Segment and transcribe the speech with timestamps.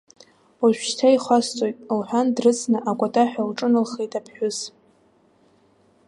[0.65, 4.57] Ожәшьҭа ихасҵоит, лҳәан, дрыцны, акәатаҳәа лҿыналхеит аԥҳәыс.